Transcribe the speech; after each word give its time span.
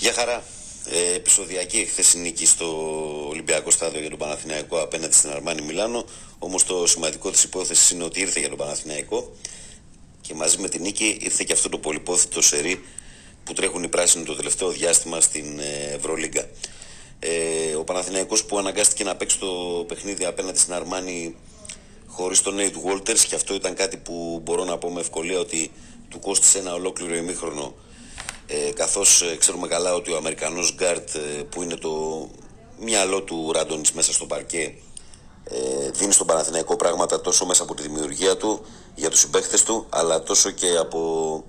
Γεια 0.00 0.12
χαρά. 0.12 0.42
Ε, 0.90 1.14
επεισοδιακή 1.14 1.84
χθε 1.84 2.18
νίκη 2.18 2.46
στο 2.46 2.66
Ολυμπιακό 3.28 3.70
Στάδιο 3.70 4.00
για 4.00 4.10
τον 4.10 4.18
Παναθηναϊκό 4.18 4.80
απέναντι 4.80 5.14
στην 5.14 5.30
Αρμάνη 5.30 5.62
Μιλάνο. 5.62 6.04
Όμως 6.38 6.64
το 6.64 6.86
σημαντικό 6.86 7.30
της 7.30 7.42
υπόθεσης 7.44 7.90
είναι 7.90 8.04
ότι 8.04 8.20
ήρθε 8.20 8.40
για 8.40 8.48
τον 8.48 8.58
Παναθηναϊκό 8.58 9.32
και 10.20 10.34
μαζί 10.34 10.58
με 10.58 10.68
την 10.68 10.82
νίκη 10.82 11.18
ήρθε 11.20 11.44
και 11.44 11.52
αυτό 11.52 11.68
το 11.68 11.78
πολυπόθητο 11.78 12.42
σερί 12.42 12.84
που 13.44 13.52
τρέχουν 13.52 13.82
οι 13.82 13.88
πράσινοι 13.88 14.24
το 14.24 14.34
τελευταίο 14.34 14.70
διάστημα 14.70 15.20
στην 15.20 15.58
ε, 15.58 15.94
Ευρωλίγκα. 15.94 16.48
Ε, 17.18 17.74
ο 17.74 17.84
Παναθηναϊκός 17.84 18.44
που 18.44 18.58
αναγκάστηκε 18.58 19.04
να 19.04 19.16
παίξει 19.16 19.38
το 19.38 19.84
παιχνίδι 19.88 20.24
απέναντι 20.24 20.58
στην 20.58 20.72
Αρμάνη 20.72 21.36
χωρίς 22.06 22.42
τον 22.42 22.54
Νέιτ 22.54 22.74
Walters 22.84 23.20
και 23.28 23.34
αυτό 23.34 23.54
ήταν 23.54 23.74
κάτι 23.74 23.96
που 23.96 24.40
μπορώ 24.44 24.64
να 24.64 24.78
πω 24.78 24.90
με 24.90 25.00
ευκολία 25.00 25.38
ότι 25.38 25.70
του 26.08 26.18
κόστησε 26.18 26.58
ένα 26.58 26.74
ολόκληρο 26.74 27.14
ημίχρονο 27.14 27.74
ε, 28.50 28.72
καθώς 28.72 29.22
ε, 29.22 29.36
ξέρουμε 29.36 29.68
καλά 29.68 29.94
ότι 29.94 30.12
ο 30.12 30.16
Αμερικανός 30.16 30.74
Γκάρτ 30.74 31.14
ε, 31.14 31.42
που 31.42 31.62
είναι 31.62 31.74
το 31.74 32.28
μυαλό 32.78 33.22
του 33.22 33.52
Ράντονης 33.52 33.92
μέσα 33.92 34.12
στο 34.12 34.26
παρκέ 34.26 34.74
ε, 35.44 35.90
δίνει 35.90 36.12
στον 36.12 36.26
Παναθηναϊκό 36.26 36.76
πράγματα 36.76 37.20
τόσο 37.20 37.46
μέσα 37.46 37.62
από 37.62 37.74
τη 37.74 37.82
δημιουργία 37.82 38.36
του 38.36 38.64
για 38.94 39.10
τους 39.10 39.20
συμπαίχτες 39.20 39.62
του 39.62 39.86
αλλά 39.88 40.22
τόσο 40.22 40.50
και 40.50 40.76
από 40.76 41.44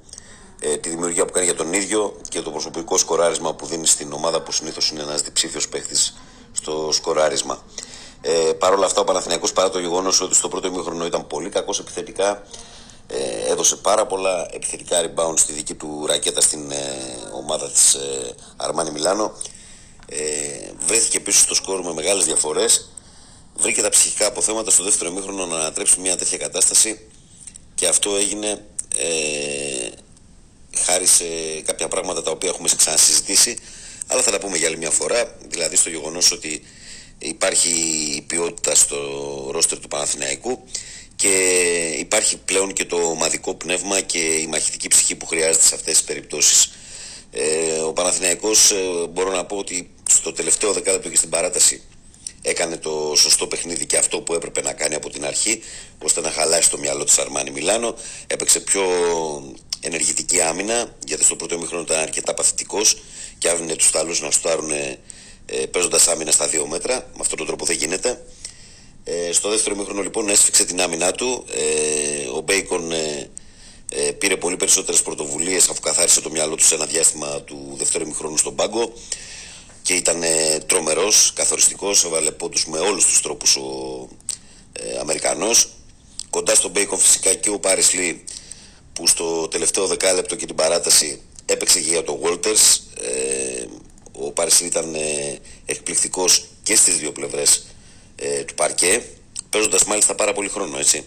ε, 0.59 0.77
τη 0.77 0.89
δημιουργία 0.89 1.25
που 1.25 1.31
κάνει 1.31 1.45
για 1.45 1.55
τον 1.55 1.73
ίδιο 1.73 2.17
και 2.29 2.41
το 2.41 2.51
προσωπικό 2.51 2.97
σκοράρισμα 2.97 3.53
που 3.53 3.65
δίνει 3.65 3.87
στην 3.87 4.13
ομάδα 4.13 4.41
που 4.41 4.51
συνήθως 4.51 4.89
είναι 4.89 5.01
ένας 5.01 5.21
διψήφιος 5.21 5.69
παίχτης 5.69 6.17
στο 6.51 6.89
σκοράρισμα. 6.91 7.63
Ε, 8.21 8.51
Παρ' 8.59 8.73
όλα 8.73 8.85
αυτά 8.85 9.01
ο 9.01 9.03
Παναθηναϊκός 9.03 9.53
παρά 9.53 9.69
το 9.69 9.79
γεγονός 9.79 10.21
ότι 10.21 10.35
στο 10.35 10.47
πρώτο 10.47 10.67
ημίχρονο 10.67 11.05
ήταν 11.05 11.27
πολύ 11.27 11.49
κακός 11.49 11.79
επιθετικά 11.79 12.43
ε, 13.11 13.51
έδωσε 13.51 13.75
πάρα 13.75 14.05
πολλά 14.05 14.47
επιθετικά 14.51 15.01
rebound 15.01 15.33
στη 15.35 15.53
δική 15.53 15.73
του 15.73 16.05
ρακέτα 16.07 16.41
στην 16.41 16.71
ε, 16.71 16.77
ομάδα 17.33 17.71
της 17.71 17.93
ε, 17.93 18.35
Αρμάνι 18.57 18.91
Μιλάνο 18.91 19.33
ε, 20.11 20.71
βρέθηκε 20.85 21.19
πίσω 21.19 21.39
στο 21.39 21.53
σκόρ 21.53 21.83
με 21.83 21.93
μεγάλες 21.93 22.25
διαφορές. 22.25 22.89
Βρήκε 23.55 23.81
τα 23.81 23.89
ψυχικά 23.89 24.27
αποθέματα 24.27 24.71
στο 24.71 24.83
δεύτερο 24.83 25.09
ημίχρονο 25.09 25.45
να 25.45 25.55
ανατρέψει 25.55 25.99
μια 25.99 26.17
τέτοια 26.17 26.37
κατάσταση 26.37 27.07
και 27.75 27.87
αυτό 27.87 28.15
έγινε 28.15 28.65
ε, 28.97 29.89
χάρη 30.77 31.05
σε 31.05 31.25
κάποια 31.65 31.87
πράγματα 31.87 32.23
τα 32.23 32.31
οποία 32.31 32.49
έχουμε 32.49 32.69
ξανασυζητήσει. 32.77 33.57
Αλλά 34.07 34.21
θα 34.21 34.31
τα 34.31 34.39
πούμε 34.39 34.57
για 34.57 34.67
άλλη 34.67 34.77
μια 34.77 34.89
φορά 34.89 35.35
δηλαδή 35.47 35.75
στο 35.75 35.89
γεγονός 35.89 36.31
ότι 36.31 36.61
υπάρχει 37.17 37.73
ποιότητα 38.27 38.75
στο 38.75 38.97
ρόστερ 39.51 39.79
του 39.79 39.87
Παναθηναϊκού 39.87 40.63
και 41.19 41.95
υπάρχει 41.97 42.37
πλέον 42.37 42.73
και 42.73 42.85
το 42.85 42.95
ομαδικό 42.95 43.55
πνεύμα 43.55 44.01
και 44.01 44.19
η 44.19 44.47
μαχητική 44.47 44.87
ψυχή 44.87 45.15
που 45.15 45.25
χρειάζεται 45.25 45.65
σε 45.65 45.75
αυτές 45.75 45.93
τις 45.93 46.03
περιπτώσεις. 46.03 46.71
Ε, 47.31 47.79
ο 47.79 47.93
Παναθηναϊκός 47.93 48.71
ε, 48.71 49.07
μπορώ 49.09 49.31
να 49.31 49.45
πω 49.45 49.57
ότι 49.57 49.89
στο 50.09 50.31
τελευταίο 50.31 50.73
δεκάλεπτο 50.73 51.09
και 51.09 51.15
στην 51.15 51.29
παράταση 51.29 51.81
έκανε 52.41 52.77
το 52.77 53.13
σωστό 53.15 53.47
παιχνίδι 53.47 53.85
και 53.85 53.97
αυτό 53.97 54.21
που 54.21 54.33
έπρεπε 54.33 54.61
να 54.61 54.73
κάνει 54.73 54.95
από 54.95 55.09
την 55.09 55.25
αρχή 55.25 55.61
ώστε 56.03 56.21
να 56.21 56.31
χαλάσει 56.31 56.69
το 56.69 56.77
μυαλό 56.77 57.03
της 57.03 57.17
Αρμάνι 57.17 57.51
Μιλάνο. 57.51 57.95
Έπαιξε 58.27 58.59
πιο 58.59 58.83
ενεργητική 59.79 60.41
άμυνα 60.41 60.95
γιατί 61.05 61.23
στο 61.23 61.35
πρώτο 61.35 61.57
μήχρονο 61.59 61.81
ήταν 61.81 61.99
αρκετά 61.99 62.33
παθητικός 62.33 62.97
και 63.37 63.49
άφηνε 63.49 63.75
τους 63.75 63.91
Ιταλούς 63.91 64.21
να 64.21 64.31
σουτάρουν 64.31 64.71
ε, 64.71 64.99
παίζοντας 65.71 66.07
άμυνα 66.07 66.31
στα 66.31 66.47
δύο 66.47 66.67
μέτρα. 66.67 66.95
Με 66.95 67.19
αυτόν 67.19 67.37
τον 67.37 67.47
τρόπο 67.47 67.65
δεν 67.65 67.75
γίνεται 67.75 68.23
ε, 69.09 69.31
στο 69.31 69.49
δεύτερο 69.49 69.75
ημίχρονο 69.75 70.01
λοιπόν 70.01 70.29
έσφιξε 70.29 70.65
την 70.65 70.81
άμυνά 70.81 71.11
του. 71.11 71.45
Ε, 71.53 72.27
ο 72.27 72.41
Μπέικον 72.41 72.91
ε, 72.91 73.29
ε, 73.91 74.11
πήρε 74.11 74.37
πολύ 74.37 74.57
περισσότερες 74.57 75.01
πρωτοβουλίες 75.01 75.69
αφού 75.69 75.81
καθάρισε 75.81 76.21
το 76.21 76.29
μυαλό 76.29 76.55
του 76.55 76.63
σε 76.63 76.75
ένα 76.75 76.85
διάστημα 76.85 77.41
του 77.41 77.75
δεύτερου 77.77 78.07
ημίχρονου 78.07 78.37
στον 78.37 78.55
πάγκο 78.55 78.93
και 79.81 79.93
ήταν 79.93 80.23
ε, 80.23 80.59
τρομερός, 80.65 81.33
καθοριστικός, 81.35 82.03
έβαλε 82.03 82.31
πόντους 82.31 82.65
με 82.65 82.79
όλους 82.79 83.05
τους 83.05 83.21
τρόπους 83.21 83.55
ο 83.55 84.07
ε, 84.71 84.99
Αμερικανός. 84.99 85.67
Κοντά 86.29 86.55
στον 86.55 86.71
Μπέικον 86.71 86.99
φυσικά 86.99 87.33
και 87.33 87.49
ο 87.49 87.59
Πάρις 87.59 87.93
Λί 87.93 88.23
που 88.93 89.07
στο 89.07 89.47
τελευταίο 89.47 89.87
δεκάλεπτο 89.87 90.35
και 90.35 90.45
την 90.45 90.55
παράταση 90.55 91.21
έπαιξε 91.45 91.79
και 91.79 91.89
για 91.89 92.03
τον 92.03 92.19
Walters. 92.23 92.79
Ε, 93.01 93.65
ο 94.11 94.31
Πάρις 94.31 94.61
Λί 94.61 94.67
ήταν 94.67 94.95
ε, 94.95 95.39
εκπληκτικός 95.65 96.45
και 96.63 96.75
στις 96.75 96.97
δύο 96.97 97.11
πλευρές 97.11 97.65
ε, 98.19 98.43
του 98.43 98.53
παρκέ, 98.53 99.03
παίζοντας 99.49 99.83
μάλιστα 99.83 100.15
πάρα 100.15 100.33
πολύ 100.33 100.49
χρόνο, 100.49 100.77
έτσι. 100.77 101.03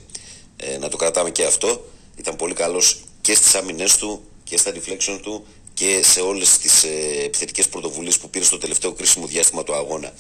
Ε, 0.56 0.78
να 0.78 0.88
το 0.88 0.96
κρατάμε 0.96 1.30
και 1.30 1.44
αυτό. 1.44 1.84
Ήταν 2.16 2.36
πολύ 2.36 2.54
καλός 2.54 3.00
και 3.20 3.34
στις 3.34 3.54
άμυνε 3.54 3.84
του 3.98 4.24
και 4.44 4.56
στα 4.56 4.72
deflection 4.74 5.18
του 5.22 5.46
και 5.74 6.00
σε 6.02 6.20
όλες 6.20 6.58
τις 6.58 6.84
ε, 6.84 7.24
επιθετικές 7.24 7.68
πρωτοβουλίες 7.68 8.18
που 8.18 8.30
πήρε 8.30 8.44
στο 8.44 8.58
τελευταίο 8.58 8.92
κρίσιμο 8.92 9.26
διάστημα 9.26 9.64
του 9.64 9.74
αγώνα. 9.74 10.12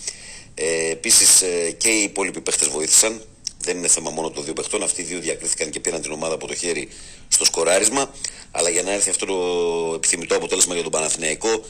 Ε, 0.54 0.90
Επίσης 0.90 1.42
ε, 1.42 1.70
και 1.70 1.88
οι 1.88 2.02
υπόλοιποι 2.02 2.40
παίχτες 2.40 2.68
βοήθησαν. 2.68 3.22
Δεν 3.58 3.76
είναι 3.76 3.88
θέμα 3.88 4.10
μόνο 4.10 4.30
των 4.30 4.44
δύο 4.44 4.52
παιχτών. 4.52 4.82
Αυτοί 4.82 5.00
οι 5.00 5.04
δύο 5.04 5.18
διακρίθηκαν 5.18 5.70
και 5.70 5.80
πήραν 5.80 6.02
την 6.02 6.12
ομάδα 6.12 6.34
από 6.34 6.46
το 6.46 6.54
χέρι 6.54 6.88
στο 7.28 7.44
σκοράρισμα. 7.44 8.14
Αλλά 8.50 8.68
για 8.68 8.82
να 8.82 8.92
έρθει 8.92 9.10
αυτό 9.10 9.26
το 9.26 9.94
επιθυμητό 9.94 10.36
αποτέλεσμα 10.36 10.74
για 10.74 10.82
τον 10.82 10.92
Παναθηναϊκό, 10.92 11.64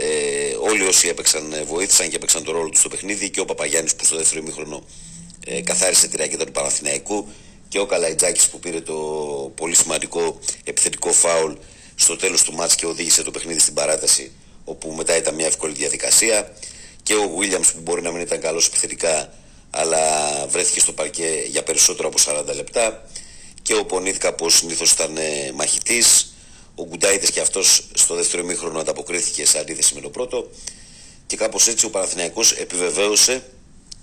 ε, 0.00 0.54
όλοι 0.60 0.86
όσοι 0.86 1.08
έπαιξαν 1.08 1.52
ε, 1.52 1.62
βοήθησαν 1.62 2.08
και 2.08 2.16
έπαιξαν 2.16 2.44
τον 2.44 2.54
ρόλο 2.54 2.68
τους 2.68 2.80
στο 2.80 2.88
παιχνίδι 2.88 3.30
και 3.30 3.40
ο 3.40 3.44
Παπαγιάννης 3.44 3.94
που 3.94 4.04
στο 4.04 4.16
δεύτερο 4.16 4.40
ημίχρονο 4.40 4.84
ε, 5.44 5.60
καθάρισε 5.60 6.08
τη 6.08 6.16
ρακέτα 6.16 6.44
του 6.44 6.52
Παναθηναϊκού 6.52 7.28
και 7.68 7.78
ο 7.78 7.86
Καλαϊτζάκης 7.86 8.48
που 8.48 8.58
πήρε 8.58 8.80
το 8.80 8.94
πολύ 9.54 9.76
σημαντικό 9.76 10.38
επιθετικό 10.64 11.12
φάουλ 11.12 11.52
στο 11.94 12.16
τέλος 12.16 12.42
του 12.42 12.52
μάτς 12.52 12.74
και 12.74 12.86
οδήγησε 12.86 13.22
το 13.22 13.30
παιχνίδι 13.30 13.58
στην 13.58 13.74
παράταση 13.74 14.32
όπου 14.64 14.92
μετά 14.92 15.16
ήταν 15.16 15.34
μια 15.34 15.46
εύκολη 15.46 15.72
διαδικασία. 15.72 16.52
Και 17.02 17.14
ο 17.14 17.38
Williams 17.38 17.70
που 17.74 17.80
μπορεί 17.80 18.02
να 18.02 18.10
μην 18.10 18.20
ήταν 18.20 18.40
καλός 18.40 18.66
επιθετικά 18.66 19.32
αλλά 19.70 19.98
βρέθηκε 20.48 20.80
στο 20.80 20.92
παρκέ 20.92 21.44
για 21.48 21.62
περισσότερο 21.62 22.08
από 22.08 22.48
40 22.50 22.54
λεπτά. 22.54 23.08
Και 23.62 23.74
ο 23.74 23.84
Πονίθκα 23.84 24.34
που 24.34 24.50
συνήθως 24.50 24.90
ήταν 24.90 25.16
ε, 25.16 25.52
μαχητής 25.54 26.27
ο 26.78 26.86
Γκουντάιτης 26.86 27.30
και 27.30 27.40
αυτός 27.40 27.82
στο 27.94 28.14
δεύτερο 28.14 28.44
μήχρονο 28.44 28.78
ανταποκρίθηκε 28.78 29.46
σε 29.46 29.58
αντίθεση 29.58 29.94
με 29.94 30.00
το 30.00 30.08
πρώτο 30.08 30.50
και 31.26 31.36
κάπως 31.36 31.68
έτσι 31.68 31.86
ο 31.86 31.90
Παναθηναϊκός 31.90 32.52
επιβεβαίωσε 32.52 33.44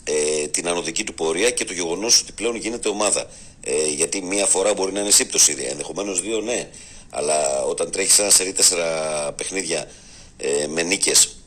ε, 0.04 0.48
την 0.48 0.68
ανωδική 0.68 1.04
του 1.04 1.14
πορεία 1.14 1.52
και 1.52 1.66
το 1.66 1.74
γεγονός 1.74 2.22
ότι 2.22 2.32
πλέον 2.32 2.56
γίνεται 2.56 2.90
ομάδα. 2.90 3.30
Ε, 3.64 3.88
γιατί 3.88 4.22
μία 4.22 4.46
φορά 4.46 4.74
μπορεί 4.74 4.92
να 4.92 5.00
είναι 5.00 5.12
σύμπτωση, 5.12 5.56
ενδεχομένως 5.70 6.22
δύο 6.22 6.42
ναι, 6.42 6.70
αλλά 7.10 7.64
όταν 7.64 7.92
τρέχεις 7.92 8.20
ένα 8.20 8.30
σερί 8.30 8.54
τέσσερα 8.54 9.32
παιχνίδια 9.38 9.92
ε, 10.38 10.68
με 10.68 10.84
νίκες 10.84 11.38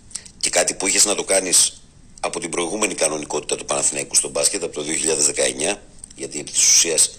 και 0.40 0.50
κάτι 0.50 0.74
που 0.74 0.86
είχες 0.86 1.04
να 1.04 1.14
το 1.14 1.24
κάνεις 1.24 1.82
από 2.20 2.40
την 2.40 2.50
προηγούμενη 2.50 2.94
κανονικότητα 2.94 3.56
του 3.56 3.64
Παναθηναϊκού 3.64 4.14
στο 4.14 4.28
μπάσκετ 4.28 4.62
από 4.62 4.74
το 4.74 4.84
2019 5.72 5.76
γιατί 6.16 6.38
επί 6.38 6.50
της 6.50 6.68
ουσίας 6.68 7.18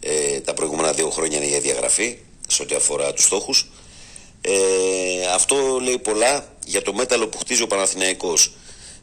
ε, 0.00 0.40
τα 0.40 0.54
προηγούμενα 0.54 0.92
δύο 0.92 1.10
χρόνια 1.10 1.36
είναι 1.36 1.46
για 1.46 1.60
διαγραφή 1.60 2.18
σε 2.58 2.64
ό,τι 2.64 2.74
αφορά 2.74 3.12
τους 3.12 3.24
στόχους. 3.24 3.66
Ε, 4.40 5.26
αυτό 5.34 5.78
λέει 5.82 5.98
πολλά 5.98 6.56
για 6.66 6.82
το 6.82 6.92
μέταλλο 6.92 7.28
που 7.28 7.38
χτίζει 7.38 7.62
ο 7.62 7.66
Παναθηναϊκός. 7.66 8.52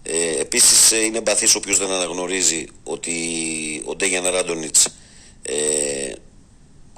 Ε, 0.03 0.39
επίσης 0.39 0.91
ε, 0.91 1.03
είναι 1.03 1.21
μπαθής 1.21 1.55
όποιος 1.55 1.77
δεν 1.77 1.91
αναγνωρίζει 1.91 2.65
ότι 2.83 3.13
ο 3.85 3.95
Ντέγιαν 3.95 4.27
Ράντονιτς 4.29 4.87
ε, 5.41 5.55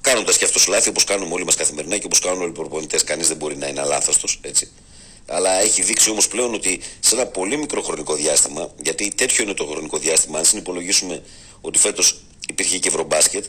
κάνοντας 0.02 0.38
και 0.38 0.46
αυτός 0.46 0.68
λάθη 0.68 0.90
όπως 0.90 1.04
κάνουμε 1.04 1.34
όλοι 1.34 1.46
μας 1.46 1.56
καθημερινά 1.56 1.98
και 1.98 2.06
όπως 2.06 2.20
κάνουν 2.20 2.42
όλοι 2.42 2.50
οι 2.50 2.54
προπονητές 2.54 3.04
κανείς 3.04 3.28
δεν 3.28 3.38
μπορεί 3.38 3.58
να 3.58 3.68
είναι 3.68 3.82
αλάθαστος 3.82 4.40
έτσι. 4.42 4.72
Αλλά 5.26 5.52
έχει 5.60 5.82
δείξει 5.82 6.10
όμως 6.10 6.28
πλέον 6.28 6.54
ότι 6.54 6.82
σε 7.00 7.16
ένα 7.16 7.26
πολύ 7.26 7.58
μικρό 7.58 7.82
χρονικό 7.82 8.16
διάστημα, 8.16 8.72
γιατί 8.82 9.08
τέτοιο 9.16 9.44
είναι 9.44 9.54
το 9.54 9.66
χρονικό 9.66 9.98
διάστημα, 9.98 10.38
αν 10.38 10.46
συνυπολογίσουμε 10.46 11.24
ότι 11.62 11.80
φέτος 11.80 12.16
υπήρχε 12.50 12.78
και 12.78 12.88
ευρωμπάσκετ, 12.88 13.46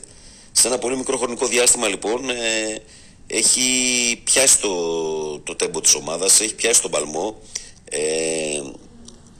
σε 0.51 0.67
ένα 0.67 0.77
πολύ 0.77 0.97
μικρό 0.97 1.17
χρονικό 1.17 1.47
διάστημα 1.47 1.87
λοιπόν 1.87 2.29
ε, 2.29 2.81
έχει 3.31 4.21
πιάσει 4.23 4.59
το, 4.59 4.69
το 5.39 5.55
τέμπο 5.55 5.81
της 5.81 5.95
ομάδας, 5.95 6.39
έχει 6.39 6.55
πιάσει 6.55 6.81
τον 6.81 6.91
παλμό, 6.91 7.41
ε, 7.89 7.99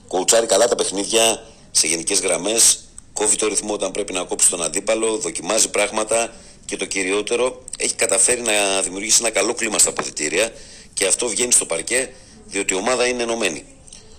κοουτσάρει 0.08 0.46
καλά 0.46 0.68
τα 0.68 0.74
παιχνίδια 0.74 1.46
σε 1.70 1.86
γενικές 1.86 2.20
γραμμές, 2.20 2.78
κόβει 3.12 3.36
το 3.36 3.46
ρυθμό 3.46 3.72
όταν 3.72 3.90
πρέπει 3.90 4.12
να 4.12 4.24
κόψει 4.24 4.50
τον 4.50 4.62
αντίπαλο, 4.62 5.16
δοκιμάζει 5.16 5.70
πράγματα 5.70 6.32
και 6.64 6.76
το 6.76 6.84
κυριότερο 6.84 7.64
έχει 7.78 7.94
καταφέρει 7.94 8.40
να 8.40 8.82
δημιουργήσει 8.82 9.18
ένα 9.20 9.30
καλό 9.30 9.54
κλίμα 9.54 9.78
στα 9.78 9.90
αποδητήρια 9.90 10.52
και 10.94 11.06
αυτό 11.06 11.28
βγαίνει 11.28 11.52
στο 11.52 11.66
παρκέ 11.66 12.10
διότι 12.46 12.74
η 12.74 12.76
ομάδα 12.76 13.06
είναι 13.06 13.22
ενωμένη. 13.22 13.64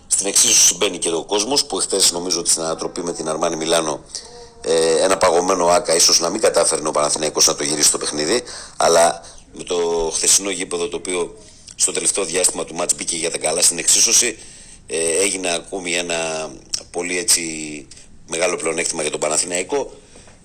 Στην 0.07 0.27
εξίσου 0.27 0.65
συμβαίνει 0.65 0.97
και 0.97 1.09
ο 1.09 1.23
κόσμος 1.25 1.65
που 1.65 1.77
εχθές 1.77 2.11
νομίζω 2.11 2.39
ότι 2.39 2.49
στην 2.49 2.61
ανατροπή 2.61 3.03
με 3.03 3.13
την 3.13 3.29
Αρμάνη 3.29 3.55
Μιλάνο 3.55 4.03
ε, 4.61 5.03
ένα 5.03 5.17
παγωμένο 5.17 5.65
άκα, 5.67 5.95
ίσως 5.95 6.19
να 6.19 6.29
μην 6.29 6.41
κατάφερνε 6.41 6.87
ο 6.87 6.91
Παναθηναϊκός 6.91 7.47
να 7.47 7.55
το 7.55 7.63
γυρίσει 7.63 7.91
το 7.91 7.97
παιχνίδι, 7.97 8.43
αλλά 8.77 9.21
με 9.53 9.63
το 9.63 10.11
χθεσινό 10.13 10.49
γήπεδο 10.49 10.87
το 10.87 10.97
οποίο 10.97 11.37
στο 11.75 11.91
τελευταίο 11.91 12.25
διάστημα 12.25 12.65
του 12.65 12.75
μάτς 12.75 12.95
μπήκε 12.95 13.15
για 13.15 13.31
τα 13.31 13.37
καλά 13.37 13.61
στην 13.61 13.77
εξίσωση, 13.77 14.37
ε, 14.87 15.21
έγινε 15.21 15.53
ακόμη 15.53 15.93
ένα 15.93 16.51
πολύ 16.91 17.17
έτσι 17.17 17.41
μεγάλο 18.27 18.55
πλεονέκτημα 18.55 19.01
για 19.01 19.11
τον 19.11 19.19
Παναθηναϊκό 19.19 19.93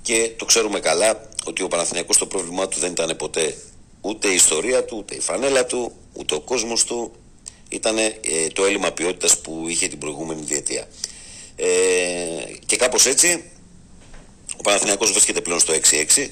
και 0.03 0.31
το 0.37 0.45
ξέρουμε 0.45 0.81
καλά 0.81 1.29
ότι 1.45 1.63
ο 1.63 1.69
Παναθηναϊκός 1.69 2.19
το 2.19 2.27
πρόβλημά 2.27 2.69
του 2.69 2.81
δεν 2.81 2.91
ήταν 2.91 3.17
ποτέ 3.17 3.57
ούτε 4.01 4.29
η 4.29 4.35
ιστορία 4.35 4.85
του, 4.85 4.97
ούτε 4.99 5.15
η 5.15 5.21
φανέλα 5.21 5.67
του, 5.67 5.93
ούτε 6.13 6.35
ο 6.35 6.41
κόσμος 6.41 6.85
του, 6.85 7.13
ήταν 7.69 7.99
ε, 7.99 8.13
το 8.53 8.65
έλλειμμα 8.65 8.93
ποιότητας 8.93 9.39
που 9.39 9.65
είχε 9.69 9.89
την 9.89 9.99
προηγούμενη 9.99 10.43
διετία. 10.43 10.89
Ε, 11.57 11.67
και 12.67 12.77
κάπως 12.77 13.07
έτσι 13.07 13.45
ο 14.57 14.63
Παναθηναϊκός 14.63 15.11
βρίσκεται 15.11 15.41
πλέον 15.41 15.61
στο 15.61 15.73
6-6. 16.17 16.29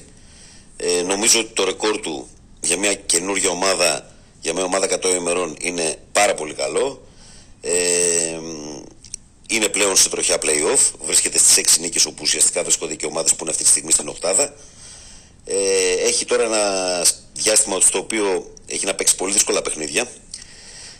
Ε, 0.77 1.01
νομίζω 1.01 1.39
ότι 1.39 1.53
το 1.53 1.63
ρεκόρ 1.63 1.99
του 1.99 2.27
για 2.65 2.77
μια 2.77 2.93
καινούργια 2.93 3.49
ομάδα, 3.49 4.11
για 4.41 4.53
μια 4.53 4.63
ομάδα 4.63 4.87
100 5.01 5.15
ημερών 5.15 5.55
είναι 5.61 5.95
πάρα 6.11 6.33
πολύ 6.33 6.53
καλό. 6.53 7.07
Ε, 7.61 8.39
είναι 9.47 9.67
πλέον 9.69 9.95
σε 9.95 10.09
τροχιά 10.09 10.37
play-off, 10.41 10.91
βρίσκεται 11.05 11.37
στις 11.37 11.77
6 11.77 11.79
νίκες 11.79 12.05
όπου 12.05 12.19
ουσιαστικά 12.21 12.63
βρίσκονται 12.63 12.95
και 12.95 13.05
ομάδες 13.05 13.31
που 13.31 13.37
είναι 13.41 13.49
αυτή 13.49 13.63
τη 13.63 13.69
στιγμή 13.69 13.91
στην 13.91 14.07
οκτάδα. 14.07 14.53
Ε, 15.45 15.55
έχει 16.05 16.25
τώρα 16.25 16.43
ένα 16.43 17.05
διάστημα 17.33 17.79
στο 17.79 17.97
οποίο 17.97 18.53
έχει 18.67 18.85
να 18.85 18.93
παίξει 18.95 19.15
πολύ 19.15 19.33
δύσκολα 19.33 19.61
παιχνίδια 19.61 20.07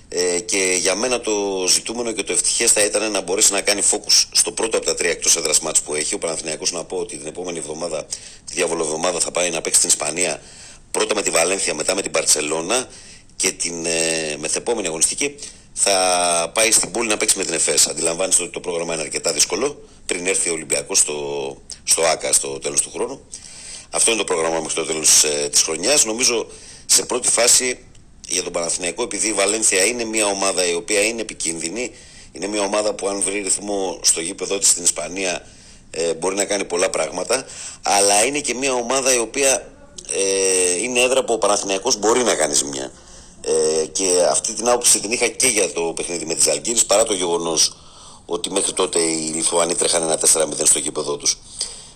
ε, 0.10 0.40
και 0.40 0.78
για 0.80 0.96
μένα 0.96 1.20
το 1.20 1.66
ζητούμενο 1.68 2.12
και 2.12 2.24
το 2.24 2.34
ευτυχές 2.34 2.72
θα 2.72 2.82
ήταν 2.82 3.12
να 3.12 3.22
μπορέσει 3.22 3.52
να 3.52 3.62
κάνει 3.62 3.82
focus 3.92 4.24
στο 4.32 4.52
πρώτο 4.52 4.78
από 4.78 4.86
τα 4.86 4.96
τρία 4.96 5.12
εκτός 5.12 5.36
έδρας 5.36 5.60
μάτς 5.60 5.82
που 5.82 5.96
έχει. 5.96 6.16
Ο 6.16 6.18
Παναθηναϊκός 6.18 6.72
να 6.72 6.84
πω 6.84 6.98
ότι 6.98 7.18
την 7.18 7.28
επόμενη 7.28 7.58
εβδομάδα, 7.58 8.06
τη 8.46 8.54
διαβολοβδομάδα 8.54 9.20
θα 9.20 9.32
πάει 9.32 9.50
να 9.50 9.62
παίξει 9.62 9.80
στην 9.80 9.90
Ισπανία 9.90 10.42
πρώτα 10.96 11.16
με 11.16 11.22
τη 11.22 11.30
Βαλένθια, 11.30 11.74
μετά 11.74 11.96
με 11.96 12.02
την 12.02 12.12
Παρσελώνα 12.12 12.88
και 13.36 13.52
την 13.52 13.86
ε, 13.86 14.38
μεθεπόμενη 14.40 14.88
αγωνιστική 14.88 15.36
θα 15.74 15.98
πάει 16.54 16.72
στην 16.72 16.92
Πούλη 16.92 17.08
να 17.08 17.18
παίξει 17.18 17.38
με 17.38 17.44
την 17.44 17.54
ΕΦΕΣ. 17.54 17.88
Αντιλαμβάνεστε 17.88 18.44
ότι 18.44 18.52
το 18.52 18.60
πρόγραμμα 18.60 18.94
είναι 18.94 19.02
αρκετά 19.02 19.34
δύσκολο 19.34 19.84
πριν 20.06 20.28
έρθει 20.28 20.50
ο 20.50 20.54
Ολυμπιακός 20.54 20.98
στο, 20.98 21.18
στο 21.84 22.02
ΆΚΑ 22.02 22.34
στο 22.34 22.60
τέλος 22.60 22.82
του 22.82 22.92
χρόνου. 22.92 23.22
Αυτό 23.90 24.12
είναι 24.12 24.20
το 24.20 24.26
πρόγραμμα 24.26 24.60
μέχρι 24.60 24.76
το 24.76 24.86
τέλος 24.86 25.24
ε, 25.24 25.50
της 25.52 25.62
χρονιάς. 25.62 26.06
Νομίζω 26.06 26.48
σε 26.86 27.06
πρώτη 27.06 27.30
φάση 27.30 27.80
για 28.28 28.44
τον 28.44 28.52
Παναθηναϊκό 28.52 29.04
επειδή 29.04 29.28
η 29.28 29.34
Βαλένθια 29.34 29.86
είναι 29.86 30.04
μια 30.04 30.26
ομάδα 30.26 30.68
η 30.68 30.74
οποία 30.74 31.02
είναι 31.02 31.22
επικίνδυνη 31.22 31.92
είναι 32.32 32.48
μια 32.48 32.62
ομάδα 32.62 32.94
που 32.94 33.08
αν 33.08 33.22
βρει 33.22 33.40
ρυθμό 33.40 34.00
στο 34.02 34.22
γήπεδό 34.22 34.58
της 34.58 34.70
στην 34.70 34.84
Ισπανία 34.84 35.48
ε, 35.92 36.14
μπορεί 36.14 36.36
να 36.36 36.46
κάνει 36.46 36.66
πολλά 36.66 36.90
πράγματα 36.90 37.46
αλλά 37.82 38.26
είναι 38.26 38.40
και 38.40 38.54
μια 38.54 38.74
ομάδα 38.74 39.14
η 39.14 39.18
οποία 39.18 39.75
ε, 40.16 40.84
είναι 40.84 41.00
έδρα 41.00 41.24
που 41.24 41.34
ο 41.34 41.38
Παναθηναϊκός 41.38 41.98
μπορεί 41.98 42.24
να 42.24 42.36
κάνει 42.36 42.54
ζημιά 42.54 42.92
ε, 43.42 43.86
και 43.86 44.06
αυτή 44.30 44.54
την 44.54 44.70
άποψη 44.70 45.00
την 45.00 45.12
είχα 45.12 45.28
και 45.28 45.48
για 45.48 45.72
το 45.72 45.82
παιχνίδι 45.82 46.26
με 46.26 46.34
τις 46.34 46.48
Αλγύρες 46.48 46.86
παρά 46.86 47.04
το 47.04 47.14
γεγονός 47.14 47.76
ότι 48.26 48.52
μέχρι 48.52 48.74
τότε 48.74 49.00
οι 49.00 49.32
Λιθουανοί 49.36 49.76
τρέχαν 49.76 50.02
ένα 50.02 50.20
4-0 50.20 50.20
στο 50.64 50.80
γήπεδό 50.80 51.18
τους. 51.18 51.38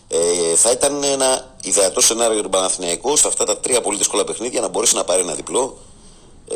Ε, 0.08 0.56
θα 0.56 0.72
ήταν 0.72 1.04
ένα 1.04 1.56
ιδεατό 1.64 2.02
σενάριο 2.02 2.34
για 2.34 2.42
τον 2.42 2.52
Παναθηναϊκό 2.52 3.16
σε 3.16 3.28
αυτά 3.28 3.46
τα 3.46 3.58
τρία 3.58 3.82
πολύ 3.82 3.98
δύσκολα 3.98 4.24
παιχνίδια 4.24 4.62
να 4.62 4.68
μπορέσει 4.68 4.96
να 4.96 5.04
πάρει 5.04 5.22
ένα 5.22 5.34
διπλό 5.34 5.78
ε, 6.52 6.56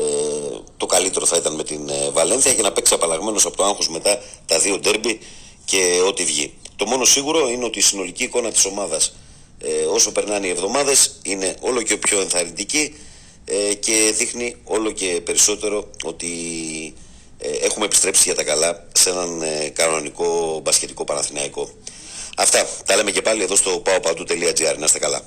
το 0.78 0.86
καλύτερο 0.86 1.26
θα 1.26 1.38
ήταν 1.38 1.56
με 1.56 1.64
την 1.64 1.90
ε, 1.90 2.10
Βαλένθια 2.10 2.54
και 2.54 2.62
να 2.62 2.72
παίξει 2.72 2.94
απαλλαγμένος 2.94 3.46
από 3.46 3.58
το 3.58 3.64
άγχος 3.64 3.90
μετά 3.90 4.20
τα 4.46 4.60
δύο 4.60 4.80
ντέρμπι 4.80 5.20
και 5.66 6.02
ό,τι 6.08 6.24
βγει. 6.24 6.54
Το 6.76 6.86
μόνο 6.86 7.06
σίγουρο 7.06 7.50
είναι 7.50 7.66
ότι 7.66 7.80
η 7.80 7.82
συνολική 7.82 8.24
εικόνα 8.24 8.52
της 8.52 8.66
ομάδας 8.66 9.08
ε, 9.08 9.14
όσο 9.94 10.12
περνάνε 10.12 10.48
οι 10.48 10.50
εβδομάδες 10.50 11.20
είναι 11.22 11.56
όλο 11.60 11.82
και 11.82 11.98
πιο 11.98 12.20
ενθαρρυντική 12.20 12.96
ε, 13.46 13.74
και 13.74 14.14
δείχνει 14.18 14.56
όλο 14.64 14.92
και 14.92 15.22
περισσότερο 15.24 15.90
ότι 16.04 16.30
ε, 17.38 17.50
έχουμε 17.66 17.86
επιστρέψει 17.86 18.24
για 18.26 18.36
τα 18.36 18.44
καλά 18.44 18.88
σε 18.94 19.10
έναν 19.10 19.42
ε, 19.42 19.70
κανονικό 19.70 20.60
μπασκετικό 20.64 21.04
Παναθηναϊκό. 21.04 21.70
Αυτά 22.38 22.68
τα 22.86 22.96
λέμε 22.96 23.12
και 23.12 23.22
πάλι 23.22 23.44
εδώ 23.44 23.56
στο 23.56 23.82
paopadu.gr. 23.86 24.76
Να 24.78 24.86
είστε 24.86 25.00
καλά. 25.00 25.22